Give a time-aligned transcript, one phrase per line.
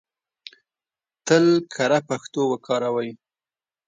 [1.27, 3.09] تل کره پښتو وکاروئ!